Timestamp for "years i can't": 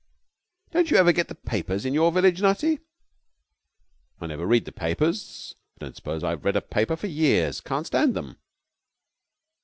7.05-7.85